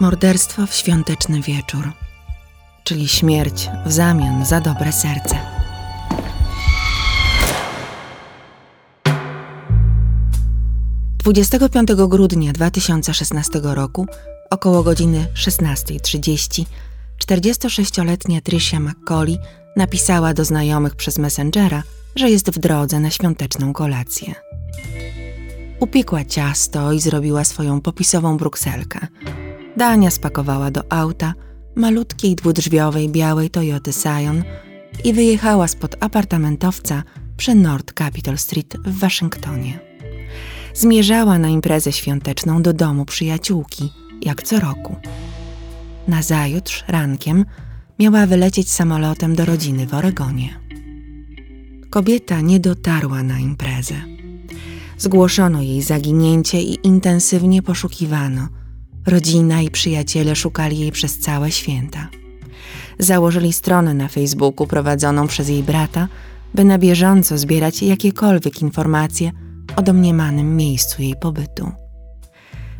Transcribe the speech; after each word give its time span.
Morderstwo 0.00 0.66
w 0.66 0.74
świąteczny 0.74 1.42
wieczór, 1.42 1.92
czyli 2.84 3.08
śmierć 3.08 3.68
w 3.86 3.92
zamian 3.92 4.44
za 4.44 4.60
dobre 4.60 4.92
serce. 4.92 5.38
Dwudziestego 11.18 11.68
piątego 11.68 12.08
grudnia 12.08 12.52
2016 12.52 13.60
roku, 13.62 14.06
około 14.50 14.82
godziny 14.82 15.26
16.30, 15.34 16.64
46-letnia 17.26 18.40
Tricia 18.40 18.80
McCauley 18.80 19.38
napisała 19.76 20.34
do 20.34 20.44
znajomych 20.44 20.96
przez 20.96 21.18
Messengera, 21.18 21.82
że 22.16 22.30
jest 22.30 22.50
w 22.50 22.58
drodze 22.58 23.00
na 23.00 23.10
świąteczną 23.10 23.72
kolację. 23.72 24.34
Upiekła 25.80 26.24
ciasto 26.24 26.92
i 26.92 27.00
zrobiła 27.00 27.44
swoją 27.44 27.80
popisową 27.80 28.36
brukselkę– 28.36 29.06
Dania 29.76 30.10
spakowała 30.10 30.70
do 30.70 30.92
auta 30.92 31.34
malutkiej 31.74 32.36
dwudrzwiowej 32.36 33.08
białej 33.08 33.50
Toyoty 33.50 33.92
Scion 33.92 34.42
i 35.04 35.12
wyjechała 35.12 35.68
spod 35.68 35.96
apartamentowca 36.00 37.02
przy 37.36 37.54
North 37.54 37.94
Capitol 37.94 38.38
Street 38.38 38.76
w 38.84 38.98
Waszyngtonie. 38.98 39.78
Zmierzała 40.74 41.38
na 41.38 41.48
imprezę 41.48 41.92
świąteczną 41.92 42.62
do 42.62 42.72
domu 42.72 43.04
przyjaciółki, 43.04 43.92
jak 44.22 44.42
co 44.42 44.60
roku. 44.60 44.96
Nazajutrz, 46.08 46.84
rankiem, 46.88 47.44
miała 47.98 48.26
wylecieć 48.26 48.72
samolotem 48.72 49.34
do 49.34 49.44
rodziny 49.44 49.86
w 49.86 49.94
Oregonie. 49.94 50.60
Kobieta 51.90 52.40
nie 52.40 52.60
dotarła 52.60 53.22
na 53.22 53.38
imprezę. 53.38 53.94
Zgłoszono 54.98 55.62
jej 55.62 55.82
zaginięcie 55.82 56.62
i 56.62 56.86
intensywnie 56.86 57.62
poszukiwano– 57.62 58.48
Rodzina 59.06 59.62
i 59.62 59.70
przyjaciele 59.70 60.36
szukali 60.36 60.78
jej 60.78 60.92
przez 60.92 61.18
całe 61.18 61.50
święta. 61.50 62.08
Założyli 62.98 63.52
stronę 63.52 63.94
na 63.94 64.08
Facebooku 64.08 64.66
prowadzoną 64.66 65.26
przez 65.26 65.48
jej 65.48 65.62
brata, 65.62 66.08
by 66.54 66.64
na 66.64 66.78
bieżąco 66.78 67.38
zbierać 67.38 67.82
jakiekolwiek 67.82 68.62
informacje 68.62 69.30
o 69.76 69.82
domniemanym 69.82 70.56
miejscu 70.56 71.02
jej 71.02 71.14
pobytu. 71.20 71.72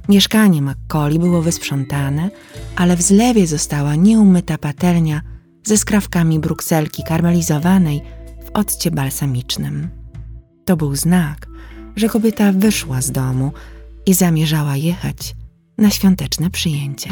Mieszkanie 0.08 0.62
McCauley 0.62 1.18
było 1.18 1.42
wysprzątane, 1.42 2.30
ale 2.76 2.96
w 2.96 3.02
zlewie 3.02 3.46
została 3.46 3.94
nieumyta 3.94 4.58
patelnia 4.58 5.20
ze 5.64 5.76
skrawkami 5.76 6.38
brukselki 6.38 7.02
karmelizowanej 7.02 8.02
w 8.44 8.50
occie 8.54 8.90
balsamicznym. 8.90 9.88
To 10.64 10.76
był 10.76 10.96
znak, 10.96 11.48
że 11.96 12.08
kobieta 12.08 12.52
wyszła 12.52 13.02
z 13.02 13.12
domu 13.12 13.52
i 14.06 14.14
zamierzała 14.14 14.76
jechać 14.76 15.34
na 15.78 15.90
świąteczne 15.90 16.50
przyjęcie. 16.50 17.10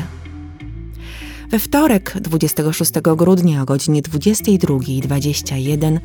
We 1.51 1.59
wtorek 1.59 2.17
26 2.21 2.93
grudnia 3.17 3.63
o 3.63 3.65
godzinie 3.65 4.03
22.21 4.03 5.99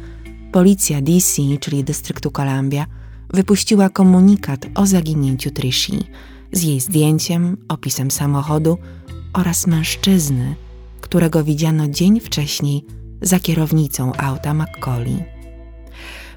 policja 0.51 1.01
DC, 1.01 1.41
czyli 1.59 1.83
dystryktu 1.83 2.31
Columbia, 2.31 2.85
wypuściła 3.33 3.89
komunikat 3.89 4.65
o 4.75 4.85
zaginięciu 4.85 5.51
Trishi 5.51 6.03
z 6.51 6.63
jej 6.63 6.79
zdjęciem, 6.79 7.57
opisem 7.67 8.11
samochodu 8.11 8.77
oraz 9.33 9.67
mężczyzny, 9.67 10.55
którego 11.01 11.43
widziano 11.43 11.87
dzień 11.87 12.19
wcześniej 12.19 12.85
za 13.21 13.39
kierownicą 13.39 14.13
auta 14.15 14.53
McCauley. 14.53 15.23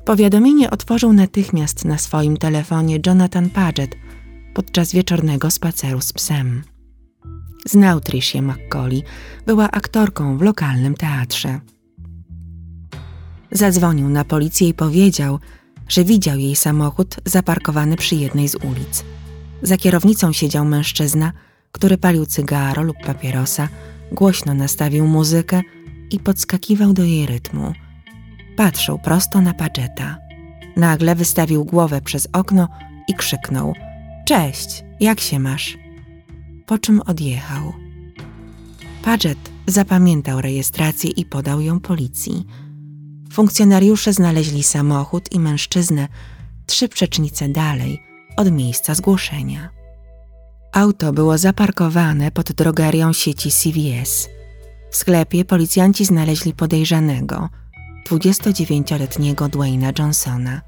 Powiadomienie 0.05 0.71
otworzył 0.71 1.13
natychmiast 1.13 1.85
na 1.85 1.99
swoim 1.99 2.37
telefonie 2.37 2.99
Jonathan 3.07 3.51
Paget, 3.51 3.97
podczas 4.55 4.93
wieczornego 4.93 5.51
spaceru 5.51 6.01
z 6.01 6.13
psem. 6.13 6.63
Znał 7.67 8.01
Tricia 8.01 8.43
McCauley, 8.43 9.03
była 9.47 9.71
aktorką 9.71 10.39
w 10.39 10.43
lokalnym 10.43 10.95
teatrze. 10.95 11.61
Zadzwonił 13.53 14.09
na 14.09 14.25
policję 14.25 14.69
i 14.69 14.75
powiedział, 14.75 15.39
że 15.89 16.05
widział 16.05 16.39
jej 16.39 16.57
samochód 16.57 17.17
zaparkowany 17.25 17.97
przy 17.97 18.17
jednej 18.17 18.49
z 18.49 18.55
ulic. 18.55 19.05
Za 19.63 19.77
kierownicą 19.77 20.33
siedział 20.33 20.65
mężczyzna, 20.65 21.33
który 21.73 21.99
palił 21.99 22.27
cygaro 22.27 22.83
lub 22.83 22.97
papierosa, 23.07 23.69
głośno 24.13 24.55
nastawił 24.55 25.07
muzykę 25.07 25.63
i 26.11 26.19
podskakiwał 26.19 26.93
do 26.93 27.05
jej 27.05 27.27
rytmu. 27.27 27.73
Patrzył 28.57 28.99
prosto 28.99 29.41
na 29.41 29.55
Pageta. 29.55 30.19
Nagle 30.77 31.15
wystawił 31.15 31.65
głowę 31.65 32.01
przez 32.01 32.29
okno 32.33 32.69
i 33.09 33.15
krzyknął– 33.15 33.75
Cześć, 34.25 34.85
jak 35.01 35.21
się 35.21 35.39
masz? 35.39 35.79
Po 36.67 36.79
czym 36.79 37.01
odjechał. 37.01 37.73
Paget 39.05 39.39
zapamiętał 39.67 40.41
rejestrację 40.41 41.11
i 41.11 41.25
podał 41.25 41.61
ją 41.61 41.81
policji. 41.81 42.47
Funkcjonariusze 43.33 44.13
znaleźli 44.13 44.63
samochód 44.63 45.33
i 45.33 45.41
mężczyznę 45.41 46.09
trzy 46.67 46.89
przecznice 46.89 47.49
dalej 47.49 48.03
od 48.37 48.51
miejsca 48.51 48.95
zgłoszenia. 48.95 49.69
Auto 50.73 51.13
było 51.13 51.39
zaparkowane 51.39 52.31
pod 52.31 52.53
drogerią 52.53 53.13
sieci 53.13 53.51
CVS. 53.51 54.29
W 54.91 54.97
sklepie 54.97 55.45
policjanci 55.45 56.05
znaleźli 56.05 56.55
podejrzanego, 56.55 57.49
29-letniego 58.09 59.49
Dwayna 59.49 59.93
Johnsona. 59.99 60.61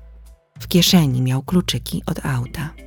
W 0.61 0.69
kieszeni 0.69 1.23
miał 1.23 1.43
kluczyki 1.43 2.03
od 2.07 2.27
auta. 2.27 2.84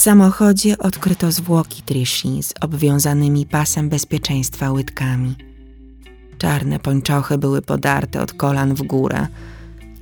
W 0.00 0.02
samochodzie 0.02 0.78
odkryto 0.78 1.32
zwłoki 1.32 1.82
Trishi 1.82 2.42
z 2.42 2.54
obwiązanymi 2.60 3.46
pasem 3.46 3.88
bezpieczeństwa 3.88 4.70
łydkami. 4.70 5.34
Czarne 6.38 6.78
pończochy 6.78 7.38
były 7.38 7.62
podarte 7.62 8.22
od 8.22 8.32
kolan 8.32 8.74
w 8.74 8.82
górę. 8.82 9.26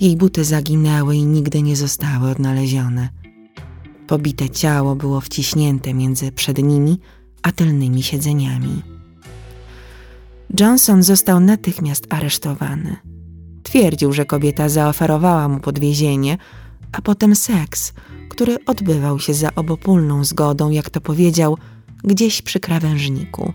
Jej 0.00 0.16
buty 0.16 0.44
zaginęły 0.44 1.16
i 1.16 1.26
nigdy 1.26 1.62
nie 1.62 1.76
zostały 1.76 2.30
odnalezione. 2.30 3.08
Pobite 4.06 4.50
ciało 4.50 4.96
było 4.96 5.20
wciśnięte 5.20 5.94
między 5.94 6.32
przednimi 6.32 6.98
a 7.42 7.52
tylnymi 7.52 8.02
siedzeniami. 8.02 8.82
Johnson 10.60 11.02
został 11.02 11.40
natychmiast 11.40 12.06
aresztowany. 12.10 12.96
Twierdził, 13.62 14.12
że 14.12 14.24
kobieta 14.24 14.68
zaoferowała 14.68 15.48
mu 15.48 15.60
podwiezienie, 15.60 16.38
a 16.92 17.02
potem 17.02 17.36
seks– 17.36 17.92
który 18.28 18.56
odbywał 18.66 19.18
się 19.18 19.34
za 19.34 19.54
obopólną 19.54 20.24
zgodą, 20.24 20.70
jak 20.70 20.90
to 20.90 21.00
powiedział, 21.00 21.58
gdzieś 22.04 22.42
przy 22.42 22.60
krawężniku. 22.60 23.52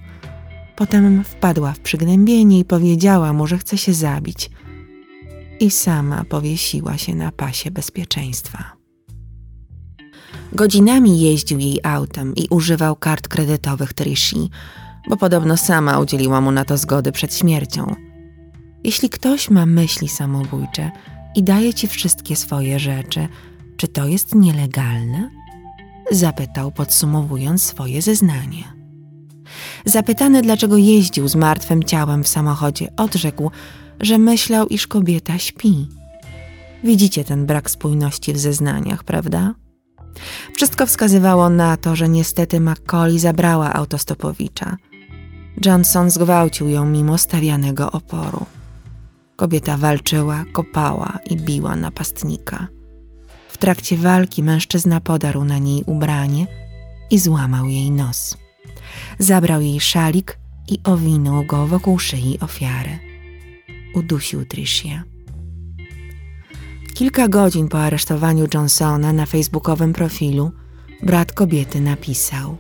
Potem 0.76 1.24
wpadła 1.24 1.72
w 1.72 1.80
przygnębienie 1.80 2.60
i 2.60 2.66
powiedziała 2.66 3.34
mu, 3.34 3.48
że 3.48 3.58
chce 3.58 3.78
się 3.78 3.94
zabić. 3.94 4.50
I 5.60 5.72
sama 5.72 6.24
powiesiła 6.24 6.98
się 6.98 7.16
na 7.16 7.32
pasie 7.32 7.72
bezpieczeństwa. 7.72 8.84
Godzinami 10.54 11.22
jeździł 11.22 11.60
jej 11.60 11.80
autem 11.84 12.36
i 12.36 12.48
używał 12.50 12.96
kart 12.96 13.28
kredytowych 13.28 13.94
Trishi, 13.94 14.50
bo 15.10 15.18
podobno 15.18 15.58
sama 15.58 16.00
udzieliła 16.00 16.42
mu 16.42 16.52
na 16.52 16.66
to 16.66 16.78
zgody 16.78 17.12
przed 17.12 17.36
śmiercią. 17.36 17.96
Jeśli 18.84 19.10
ktoś 19.10 19.50
ma 19.50 19.66
myśli 19.66 20.10
samobójcze 20.10 20.92
i 21.36 21.44
daje 21.44 21.74
ci 21.74 21.88
wszystkie 21.88 22.36
swoje 22.36 22.80
rzeczy, 22.80 23.28
czy 23.78 23.88
to 23.88 24.08
jest 24.08 24.36
nielegalne? 24.36 25.30
Zapytał, 26.12 26.72
podsumowując 26.72 27.64
swoje 27.64 28.02
zeznanie. 28.02 28.64
Zapytany, 29.86 30.42
dlaczego 30.42 30.78
jeździł 30.78 31.28
z 31.28 31.36
martwym 31.36 31.84
ciałem 31.84 32.24
w 32.24 32.28
samochodzie, 32.28 32.88
odrzekł, 32.98 33.52
że 34.02 34.18
myślał, 34.18 34.68
iż 34.68 34.88
kobieta 34.88 35.38
śpi. 35.38 35.88
Widzicie 36.84 37.24
ten 37.24 37.46
brak 37.46 37.70
spójności 37.70 38.34
w 38.34 38.38
zeznaniach, 38.38 39.04
prawda? 39.04 39.54
Wszystko 40.56 40.86
wskazywało 40.86 41.50
na 41.50 41.78
to, 41.78 41.96
że 41.96 42.10
niestety 42.10 42.60
McCauley 42.60 43.20
zabrała 43.20 43.74
autostopowicza. 43.74 44.78
Johnson 45.66 46.10
zgwałcił 46.10 46.70
ją 46.70 46.86
mimo 46.86 47.18
stawianego 47.18 47.92
oporu. 47.92 48.46
Kobieta 49.36 49.78
walczyła, 49.78 50.46
kopała 50.54 51.20
i 51.30 51.36
biła 51.36 51.76
napastnika 51.76 52.68
trakcie 53.64 53.98
walki 53.98 54.44
mężczyzna 54.44 55.02
podarł 55.02 55.44
na 55.44 55.58
niej 55.58 55.84
ubranie 55.86 56.48
i 57.12 57.20
złamał 57.20 57.70
jej 57.70 57.92
nos. 57.92 58.38
Zabrał 59.20 59.62
jej 59.62 59.80
szalik 59.80 60.38
i 60.68 60.80
owinął 60.84 61.44
go 61.46 61.68
wokół 61.68 62.00
szyi 62.00 62.40
ofiary. 62.40 63.00
Udusił 63.96 64.46
Tricia. 64.46 65.04
Kilka 66.94 67.28
godzin 67.28 67.68
po 67.68 67.80
aresztowaniu 67.80 68.48
Johnsona 68.54 69.14
na 69.14 69.26
facebookowym 69.26 69.94
profilu 69.94 70.52
brat 71.04 71.32
kobiety 71.32 71.82
napisał 71.82 72.58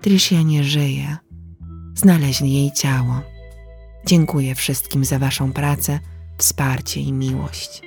Tricia 0.00 0.42
nie 0.42 0.64
żyje. 0.64 1.16
Znaleźli 1.94 2.52
jej 2.52 2.72
ciało. 2.72 3.20
Dziękuję 4.06 4.54
wszystkim 4.54 5.04
za 5.04 5.18
waszą 5.18 5.52
pracę, 5.52 6.00
wsparcie 6.38 7.00
i 7.00 7.12
miłość. 7.12 7.82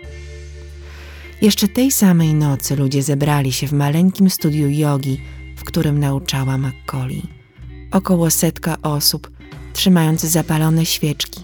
Jeszcze 1.41 1.67
tej 1.67 1.91
samej 1.91 2.33
nocy 2.33 2.75
ludzie 2.75 3.03
zebrali 3.03 3.51
się 3.51 3.67
w 3.67 3.73
maleńkim 3.73 4.29
studiu 4.29 4.69
jogi 4.69 5.17
w 5.57 5.63
którym 5.63 5.99
nauczała 5.99 6.57
McCauley. 6.57 7.23
Około 7.91 8.29
setka 8.29 8.77
osób, 8.81 9.31
trzymając 9.73 10.21
zapalone 10.21 10.85
świeczki, 10.85 11.41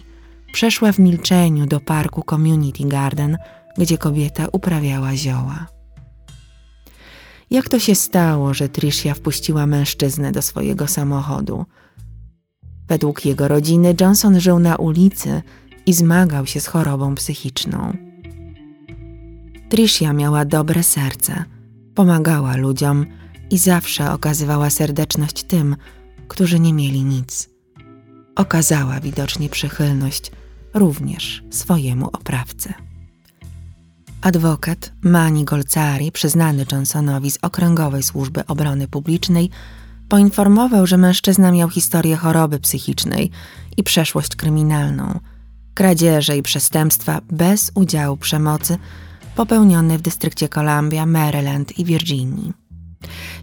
przeszła 0.54 0.92
w 0.92 1.00
milczeniu 1.00 1.66
do 1.66 1.80
parku 1.80 2.24
Community 2.30 2.88
Garden, 2.88 3.38
gdzie 3.78 3.98
kobieta 3.98 4.48
uprawiała 4.52 5.16
zioła. 5.16 5.68
Jak 7.50 7.70
to 7.70 7.80
się 7.80 7.96
stało, 7.96 8.54
że 8.54 8.70
Tricia 8.70 9.14
wpuściła 9.14 9.66
mężczyznę 9.66 10.32
do 10.32 10.42
swojego 10.42 10.88
samochodu? 10.88 11.66
Według 12.88 13.26
jego 13.26 13.48
rodziny 13.48 13.96
Johnson 14.02 14.40
żył 14.40 14.60
na 14.60 14.76
ulicy 14.76 15.42
i 15.86 15.94
zmagał 15.94 16.46
się 16.46 16.60
z 16.60 16.68
chorobą 16.68 17.16
psychiczną. 17.16 17.94
Tricia 19.74 20.14
miała 20.14 20.46
dobre 20.46 20.84
serce, 20.84 21.44
pomagała 21.96 22.56
ludziom 22.58 23.06
i 23.52 23.58
zawsze 23.58 24.12
okazywała 24.12 24.70
serdeczność 24.70 25.44
tym, 25.44 25.76
którzy 26.28 26.60
nie 26.60 26.74
mieli 26.74 27.04
nic. 27.04 27.50
Okazała 28.36 29.00
widocznie 29.00 29.50
przychylność 29.50 30.32
również 30.74 31.44
swojemu 31.50 32.08
oprawcy. 32.08 32.74
Adwokat 34.22 34.92
Mani 35.02 35.46
Golcari, 35.46 36.12
przyznany 36.12 36.66
Johnsonowi 36.72 37.32
z 37.32 37.38
Okręgowej 37.42 38.04
Służby 38.04 38.46
Obrony 38.46 38.88
Publicznej, 38.88 39.50
poinformował, 40.10 40.88
że 40.88 40.98
mężczyzna 40.98 41.52
miał 41.52 41.70
historię 41.70 42.16
choroby 42.16 42.60
psychicznej 42.60 43.32
i 43.78 43.84
przeszłość 43.84 44.36
kryminalną, 44.36 45.20
kradzieże 45.74 46.38
i 46.38 46.44
przestępstwa 46.44 47.22
bez 47.32 47.72
udziału 47.76 48.18
przemocy 48.18 48.78
popełnione 49.36 49.98
w 49.98 50.02
dystrykcie 50.02 50.50
Columbia, 50.50 51.06
Maryland 51.06 51.80
i 51.80 51.86
Virginii. 51.86 52.54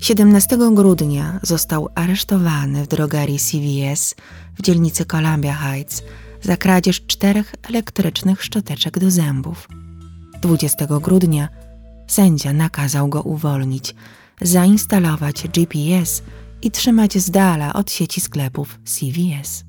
17 0.00 0.58
grudnia 0.72 1.40
został 1.42 1.88
aresztowany 1.94 2.84
w 2.84 2.88
drogerii 2.88 3.38
CVS 3.38 4.14
w 4.58 4.62
dzielnicy 4.62 5.04
Columbia 5.04 5.52
Heights 5.54 6.02
za 6.42 6.56
kradzież 6.56 7.06
czterech 7.06 7.54
elektrycznych 7.62 8.44
szczoteczek 8.44 8.98
do 8.98 9.10
zębów. 9.10 9.69
20 10.42 10.87
grudnia 10.87 11.48
sędzia 12.06 12.52
nakazał 12.52 13.08
go 13.08 13.22
uwolnić, 13.22 13.94
zainstalować 14.40 15.48
GPS 15.48 16.22
i 16.62 16.70
trzymać 16.70 17.19
z 17.19 17.31
dala 17.31 17.72
od 17.72 17.93
sieci 17.93 18.20
sklepów 18.20 18.78
CVS. 18.84 19.64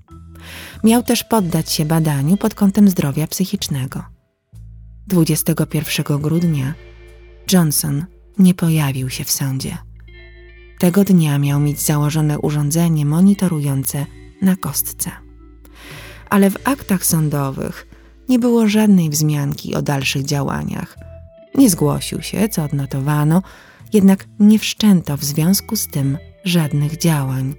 Miał 0.83 1.03
też 1.03 1.23
poddać 1.23 1.71
się 1.71 1.85
badaniu 1.85 2.37
pod 2.37 2.55
kątem 2.55 2.89
zdrowia 2.89 3.27
psychicznego. 3.27 4.10
21 5.11 6.21
grudnia 6.21 6.73
Johnson 7.51 8.05
nie 8.37 8.53
pojawił 8.53 9.09
się 9.09 9.23
w 9.23 9.31
sądzie. 9.31 9.77
Tego 10.79 11.03
dnia 11.03 11.39
miał 11.39 11.59
mieć 11.59 11.79
założone 11.79 12.39
urządzenie 12.39 13.05
monitorujące 13.05 14.05
na 14.41 14.55
kostce. 14.55 15.11
Ale 16.29 16.49
w 16.49 16.67
aktach 16.67 17.05
sądowych 17.05 17.87
nie 18.29 18.39
było 18.39 18.67
żadnej 18.67 19.09
wzmianki 19.09 19.75
o 19.75 19.81
dalszych 19.81 20.25
działaniach. 20.25 20.97
Nie 21.55 21.69
zgłosił 21.69 22.21
się, 22.21 22.49
co 22.49 22.63
odnotowano, 22.63 23.41
jednak 23.93 24.27
nie 24.39 24.59
wszczęto 24.59 25.17
w 25.17 25.23
związku 25.23 25.75
z 25.75 25.87
tym 25.87 26.17
żadnych 26.45 26.97
działań. 26.97 27.55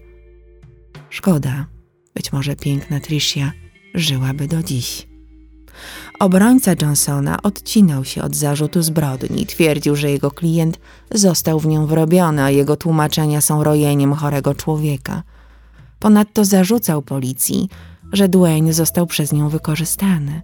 Szkoda, 1.10 1.66
być 2.14 2.32
może 2.32 2.56
piękna 2.56 3.00
Tricia 3.00 3.52
żyłaby 3.94 4.48
do 4.48 4.62
dziś. 4.62 5.12
Obrońca 6.22 6.72
Johnsona 6.82 7.42
odcinał 7.42 8.04
się 8.04 8.22
od 8.22 8.36
zarzutu 8.36 8.82
zbrodni, 8.82 9.46
twierdził, 9.46 9.96
że 9.96 10.10
jego 10.10 10.30
klient 10.30 10.78
został 11.10 11.60
w 11.60 11.66
nią 11.66 11.86
wrobiony, 11.86 12.42
a 12.42 12.50
jego 12.50 12.76
tłumaczenia 12.76 13.40
są 13.40 13.64
rojeniem 13.64 14.12
chorego 14.14 14.54
człowieka. 14.54 15.22
Ponadto 15.98 16.44
zarzucał 16.44 17.02
policji, 17.02 17.68
że 18.12 18.28
Dwayne 18.28 18.72
został 18.72 19.06
przez 19.06 19.32
nią 19.32 19.48
wykorzystany. 19.48 20.42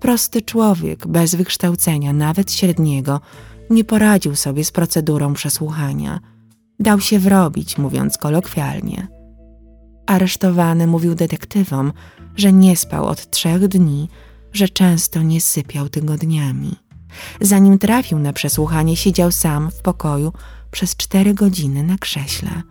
Prosty 0.00 0.42
człowiek, 0.42 1.06
bez 1.06 1.34
wykształcenia, 1.34 2.12
nawet 2.12 2.52
średniego, 2.52 3.20
nie 3.70 3.84
poradził 3.84 4.34
sobie 4.34 4.64
z 4.64 4.72
procedurą 4.72 5.34
przesłuchania. 5.34 6.20
Dał 6.80 7.00
się 7.00 7.18
wrobić, 7.18 7.78
mówiąc 7.78 8.18
kolokwialnie. 8.18 9.08
Aresztowany 10.06 10.86
mówił 10.86 11.14
detektywom, 11.14 11.92
że 12.36 12.52
nie 12.52 12.76
spał 12.76 13.06
od 13.06 13.30
trzech 13.30 13.68
dni, 13.68 14.08
że 14.54 14.68
często 14.68 15.22
nie 15.22 15.40
sypiał 15.40 15.88
tygodniami. 15.88 16.76
Zanim 17.40 17.78
trafił 17.78 18.18
na 18.18 18.32
przesłuchanie, 18.32 18.96
siedział 18.96 19.32
sam 19.32 19.70
w 19.70 19.82
pokoju 19.82 20.32
przez 20.70 20.96
cztery 20.96 21.34
godziny 21.34 21.82
na 21.82 21.98
krześle. 21.98 22.62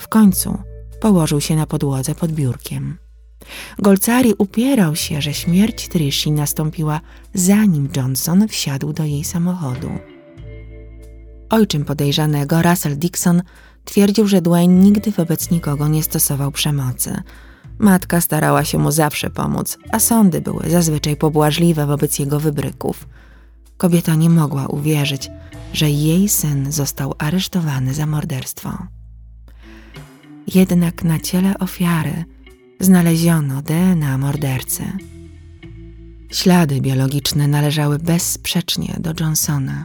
W 0.00 0.08
końcu 0.08 0.58
położył 1.00 1.40
się 1.40 1.56
na 1.56 1.66
podłodze 1.66 2.14
pod 2.14 2.32
biurkiem. 2.32 2.98
Golcari 3.78 4.34
upierał 4.38 4.96
się, 4.96 5.22
że 5.22 5.34
śmierć 5.34 5.88
Trishi 5.88 6.32
nastąpiła 6.32 7.00
zanim 7.34 7.88
Johnson 7.96 8.48
wsiadł 8.48 8.92
do 8.92 9.04
jej 9.04 9.24
samochodu. 9.24 9.90
Ojczym 11.50 11.84
podejrzanego, 11.84 12.62
Russell 12.62 12.98
Dixon, 12.98 13.42
twierdził, 13.84 14.26
że 14.26 14.42
Dwayne 14.42 14.84
nigdy 14.84 15.10
wobec 15.10 15.50
nikogo 15.50 15.88
nie 15.88 16.02
stosował 16.02 16.52
przemocy. 16.52 17.22
Matka 17.78 18.20
starała 18.20 18.64
się 18.64 18.78
mu 18.78 18.90
zawsze 18.90 19.30
pomóc, 19.30 19.78
a 19.92 19.98
sądy 19.98 20.40
były 20.40 20.70
zazwyczaj 20.70 21.16
pobłażliwe 21.16 21.86
wobec 21.86 22.18
jego 22.18 22.40
wybryków. 22.40 23.08
Kobieta 23.76 24.14
nie 24.14 24.30
mogła 24.30 24.66
uwierzyć, 24.66 25.30
że 25.72 25.90
jej 25.90 26.28
syn 26.28 26.72
został 26.72 27.14
aresztowany 27.18 27.94
za 27.94 28.06
morderstwo. 28.06 28.78
Jednak 30.54 31.04
na 31.04 31.20
ciele 31.20 31.58
ofiary 31.58 32.24
znaleziono 32.80 33.62
DNA 33.62 34.18
mordercy. 34.18 34.82
Ślady 36.32 36.80
biologiczne 36.80 37.48
należały 37.48 37.98
bezsprzecznie 37.98 38.96
do 39.00 39.12
Johnsona. 39.20 39.84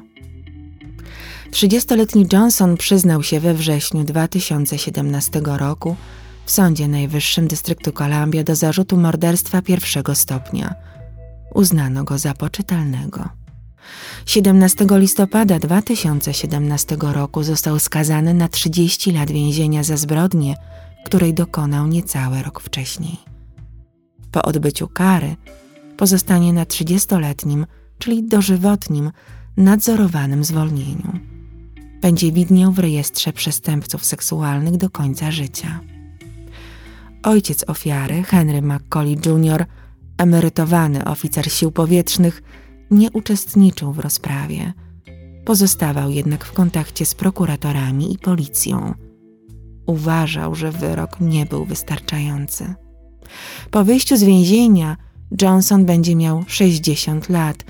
Trzydziestoletni 1.51 2.27
Johnson 2.33 2.77
przyznał 2.77 3.23
się 3.23 3.39
we 3.39 3.53
wrześniu 3.53 4.03
2017 4.03 5.41
roku 5.45 5.95
w 6.45 6.51
Sądzie 6.51 6.87
Najwyższym 6.87 7.47
Dystryktu 7.47 7.91
Columbia 7.91 8.43
do 8.43 8.55
zarzutu 8.55 8.97
morderstwa 8.97 9.61
pierwszego 9.61 10.15
stopnia. 10.15 10.75
Uznano 11.53 12.03
go 12.03 12.17
za 12.17 12.33
poczytalnego. 12.33 13.29
17 14.25 14.85
listopada 14.89 15.59
2017 15.59 16.97
roku 16.99 17.43
został 17.43 17.79
skazany 17.79 18.33
na 18.33 18.47
30 18.47 19.11
lat 19.11 19.31
więzienia 19.31 19.83
za 19.83 19.97
zbrodnię, 19.97 20.55
której 21.05 21.33
dokonał 21.33 21.87
niecały 21.87 22.43
rok 22.43 22.61
wcześniej. 22.61 23.17
Po 24.31 24.41
odbyciu 24.41 24.87
kary 24.87 25.35
pozostanie 25.97 26.53
na 26.53 26.65
30-letnim, 26.65 27.65
czyli 27.97 28.23
dożywotnim, 28.23 29.11
nadzorowanym 29.57 30.43
zwolnieniu. 30.43 31.19
Będzie 32.01 32.31
widniał 32.31 32.71
w 32.71 32.79
rejestrze 32.79 33.33
przestępców 33.33 34.05
seksualnych 34.05 34.77
do 34.77 34.89
końca 34.89 35.31
życia. 35.31 35.79
Ojciec 37.23 37.63
ofiary, 37.67 38.23
Henry 38.23 38.61
McCauley 38.61 39.17
Jr., 39.25 39.65
emerytowany 40.17 41.05
oficer 41.05 41.51
sił 41.51 41.71
powietrznych, 41.71 42.43
nie 42.91 43.11
uczestniczył 43.11 43.93
w 43.93 43.99
rozprawie. 43.99 44.73
Pozostawał 45.45 46.09
jednak 46.09 46.45
w 46.45 46.51
kontakcie 46.51 47.05
z 47.05 47.15
prokuratorami 47.15 48.13
i 48.13 48.17
policją. 48.17 48.93
Uważał, 49.85 50.55
że 50.55 50.71
wyrok 50.71 51.19
nie 51.21 51.45
był 51.45 51.65
wystarczający. 51.65 52.73
Po 53.71 53.83
wyjściu 53.83 54.17
z 54.17 54.23
więzienia 54.23 54.97
Johnson 55.41 55.85
będzie 55.85 56.15
miał 56.15 56.43
60 56.47 57.29
lat 57.29 57.63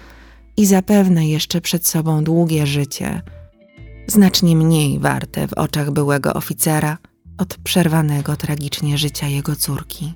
i 0.58 0.66
zapewne 0.66 1.28
jeszcze 1.28 1.62
przed 1.62 1.88
sobą 1.88 2.24
długie 2.24 2.68
życie, 2.68 3.22
znacznie 4.08 4.56
mniej 4.56 5.00
warte 5.00 5.48
w 5.48 5.54
oczach 5.54 5.92
byłego 5.92 6.34
oficera 6.34 6.98
od 7.38 7.58
przerwanego 7.58 8.36
tragicznie 8.36 8.98
życia 8.98 9.28
jego 9.28 9.56
córki. 9.56 10.14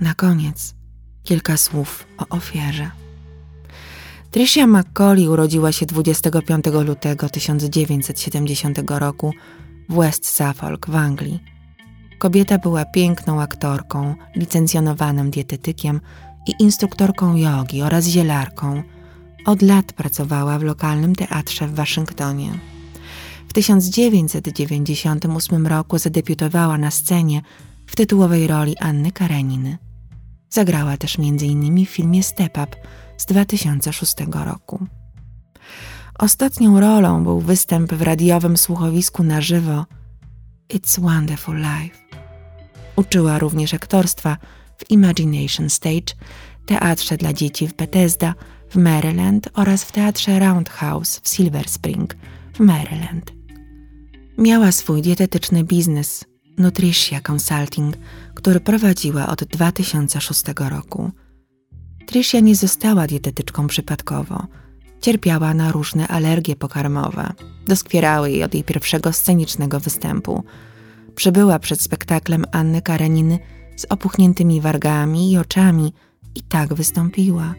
Na 0.00 0.14
koniec 0.14 0.74
kilka 1.22 1.56
słów 1.56 2.06
o 2.18 2.36
ofierze. 2.36 2.90
Tricia 4.30 4.66
McCauley 4.66 5.28
urodziła 5.28 5.72
się 5.72 5.86
25 5.86 6.64
lutego 6.84 7.28
1970 7.28 8.78
roku 8.88 9.32
w 9.88 9.94
West 9.94 10.26
Suffolk 10.26 10.86
w 10.90 10.96
Anglii. 10.96 11.40
Kobieta 12.18 12.58
była 12.58 12.84
piękną 12.84 13.40
aktorką, 13.40 14.14
licencjonowanym 14.36 15.30
dietetykiem 15.30 16.00
i 16.46 16.62
instruktorką 16.62 17.36
jogi 17.36 17.82
oraz 17.82 18.06
zielarką. 18.06 18.82
Od 19.46 19.62
lat 19.62 19.92
pracowała 19.92 20.58
w 20.58 20.62
lokalnym 20.62 21.14
teatrze 21.14 21.66
w 21.66 21.74
Waszyngtonie. 21.74 22.58
W 23.48 23.52
1998 23.52 25.66
roku 25.66 25.98
zadebiutowała 25.98 26.78
na 26.78 26.90
scenie 26.90 27.42
w 27.86 27.96
tytułowej 27.96 28.46
roli 28.46 28.78
Anny 28.78 29.12
Kareniny. 29.12 29.78
Zagrała 30.50 30.96
też 30.96 31.18
m.in. 31.18 31.86
w 31.86 31.88
filmie 31.88 32.22
Step 32.22 32.58
Up 32.58 32.76
z 33.16 33.26
2006 33.26 34.14
roku. 34.44 34.86
Ostatnią 36.18 36.80
rolą 36.80 37.24
był 37.24 37.40
występ 37.40 37.94
w 37.94 38.02
radiowym 38.02 38.56
słuchowisku 38.56 39.22
na 39.22 39.40
żywo 39.40 39.86
It's 40.74 41.00
Wonderful 41.00 41.56
Life. 41.56 41.98
Uczyła 42.96 43.38
również 43.38 43.74
aktorstwa 43.74 44.36
w 44.76 44.90
Imagination 44.90 45.70
Stage, 45.70 46.14
teatrze 46.66 47.16
dla 47.16 47.32
dzieci 47.32 47.68
w 47.68 47.74
Bethesda 47.74 48.34
w 48.70 48.76
Maryland 48.76 49.48
oraz 49.54 49.84
w 49.84 49.92
teatrze 49.92 50.38
Roundhouse 50.38 51.20
w 51.22 51.28
Silver 51.28 51.68
Spring 51.68 52.16
w 52.54 52.60
Maryland. 52.60 53.37
Miała 54.38 54.72
swój 54.72 55.02
dietetyczny 55.02 55.64
biznes 55.64 56.24
Nutritia 56.58 57.20
Consulting, 57.20 57.96
który 58.34 58.60
prowadziła 58.60 59.26
od 59.26 59.44
2006 59.44 60.42
roku. 60.70 61.10
Tricia 62.06 62.40
nie 62.40 62.56
została 62.56 63.06
dietetyczką 63.06 63.66
przypadkowo. 63.66 64.46
Cierpiała 65.00 65.54
na 65.54 65.72
różne 65.72 66.08
alergie 66.08 66.56
pokarmowe. 66.56 67.32
Doskwierały 67.66 68.30
jej 68.30 68.44
od 68.44 68.54
jej 68.54 68.64
pierwszego 68.64 69.12
scenicznego 69.12 69.80
występu. 69.80 70.44
Przybyła 71.14 71.58
przed 71.58 71.80
spektaklem 71.80 72.44
Anny 72.52 72.82
Kareniny 72.82 73.38
z 73.76 73.86
opuchniętymi 73.88 74.60
wargami 74.60 75.32
i 75.32 75.38
oczami 75.38 75.92
i 76.34 76.42
tak 76.42 76.74
wystąpiła. 76.74 77.54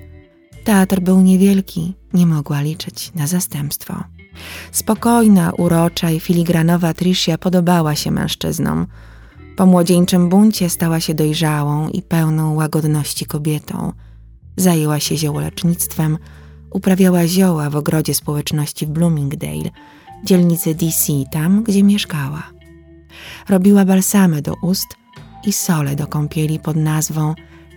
Teatr 0.64 1.00
był 1.00 1.22
niewielki, 1.22 1.94
nie 2.14 2.26
mogła 2.26 2.62
liczyć 2.62 3.14
na 3.16 3.28
zastępstwo. 3.28 4.04
Spokojna, 4.72 5.52
urocza 5.58 6.12
i 6.12 6.20
filigranowa 6.20 6.94
Tricia 6.94 7.38
podobała 7.38 7.96
się 7.96 8.12
mężczyznom. 8.12 8.88
Po 9.58 9.66
młodzieńczym 9.66 10.30
buncie 10.30 10.70
stała 10.70 11.00
się 11.00 11.14
dojrzałą 11.14 11.90
i 11.90 12.02
pełną 12.02 12.54
łagodności 12.54 13.26
kobietą. 13.26 13.94
Zajęła 14.58 15.00
się 15.00 15.18
ziołolecznictwem, 15.18 16.18
uprawiała 16.72 17.28
zioła 17.28 17.70
w 17.70 17.76
ogrodzie 17.76 18.14
społeczności 18.14 18.86
w 18.86 18.90
Bloomingdale, 18.90 19.70
dzielnicy 20.24 20.76
DC, 20.76 21.14
tam 21.32 21.64
gdzie 21.64 21.84
mieszkała. 21.84 22.44
Robiła 23.50 23.86
balsamy 23.86 24.42
do 24.42 24.54
ust 24.62 24.88
i 25.46 25.54
sole 25.54 25.96
do 25.96 26.08
kąpieli 26.08 26.60
pod 26.60 26.76
nazwą 26.76 27.34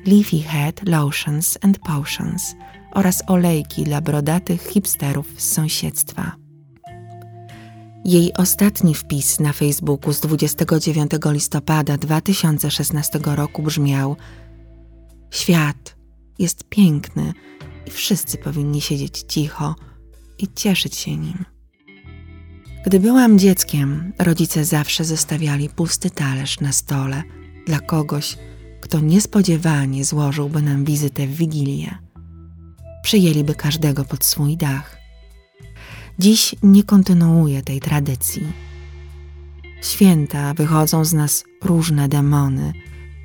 Leafy 0.06 0.42
Head 0.42 0.88
Lotions 0.88 1.58
and 1.62 1.78
Potions 1.78 2.54
oraz 2.94 3.22
olejki 3.26 3.84
dla 3.84 4.00
brodatych 4.00 4.62
hipsterów 4.62 5.26
z 5.36 5.52
sąsiedztwa. 5.52 6.41
Jej 8.04 8.32
ostatni 8.32 8.94
wpis 8.94 9.40
na 9.40 9.52
Facebooku 9.52 10.12
z 10.12 10.20
29 10.20 11.10
listopada 11.26 11.98
2016 11.98 13.20
roku 13.24 13.62
brzmiał: 13.62 14.16
Świat 15.30 15.96
jest 16.38 16.64
piękny 16.64 17.32
i 17.86 17.90
wszyscy 17.90 18.38
powinni 18.38 18.80
siedzieć 18.80 19.24
cicho 19.28 19.74
i 20.38 20.48
cieszyć 20.54 20.96
się 20.96 21.16
nim. 21.16 21.44
Gdy 22.86 23.00
byłam 23.00 23.38
dzieckiem, 23.38 24.12
rodzice 24.18 24.64
zawsze 24.64 25.04
zostawiali 25.04 25.68
pusty 25.68 26.10
talerz 26.10 26.60
na 26.60 26.72
stole 26.72 27.22
dla 27.66 27.80
kogoś, 27.80 28.38
kto 28.80 29.00
niespodziewanie 29.00 30.04
złożyłby 30.04 30.62
nam 30.62 30.84
wizytę 30.84 31.26
w 31.26 31.36
Wigilię. 31.36 31.98
Przyjęliby 33.02 33.54
każdego 33.54 34.04
pod 34.04 34.24
swój 34.24 34.56
dach. 34.56 35.01
Dziś 36.18 36.54
nie 36.62 36.84
kontynuuję 36.84 37.62
tej 37.62 37.80
tradycji. 37.80 38.52
Święta 39.82 40.54
wychodzą 40.54 41.04
z 41.04 41.12
nas 41.12 41.44
różne 41.64 42.08
demony, 42.08 42.72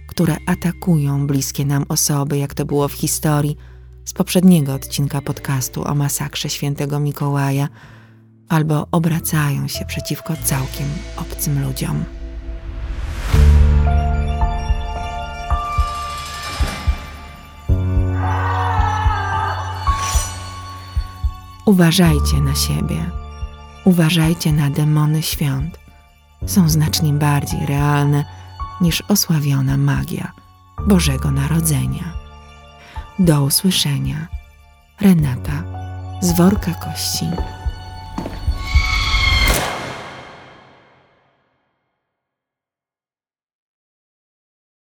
które 0.07 0.37
atakują 0.45 1.27
bliskie 1.27 1.65
nam 1.65 1.85
osoby, 1.89 2.37
jak 2.37 2.53
to 2.53 2.65
było 2.65 2.87
w 2.87 2.93
historii 2.93 3.57
z 4.05 4.13
poprzedniego 4.13 4.73
odcinka 4.73 5.21
podcastu 5.21 5.87
o 5.87 5.95
masakrze 5.95 6.49
świętego 6.49 6.99
Mikołaja, 6.99 7.69
albo 8.49 8.87
obracają 8.91 9.67
się 9.67 9.85
przeciwko 9.85 10.33
całkiem 10.43 10.87
obcym 11.17 11.63
ludziom. 11.63 12.16
Uważajcie 21.67 22.41
na 22.41 22.55
siebie. 22.55 23.11
Uważajcie 23.85 24.53
na 24.53 24.69
demony 24.69 25.23
świąt. 25.23 25.79
Są 26.45 26.69
znacznie 26.69 27.13
bardziej 27.13 27.65
realne 27.65 28.25
niż 28.81 29.03
osławiona 29.07 29.77
magia 29.77 30.31
Bożego 30.87 31.31
Narodzenia. 31.31 32.13
Do 33.19 33.43
usłyszenia. 33.43 34.27
Renata 35.01 35.63
z 36.21 36.37
worka 36.37 36.73
kości. 36.73 37.25